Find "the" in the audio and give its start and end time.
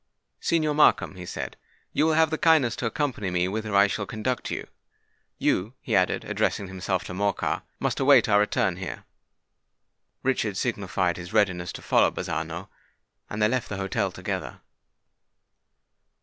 2.31-2.37, 13.69-13.77